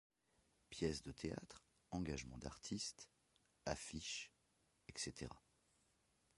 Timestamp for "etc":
4.87-5.29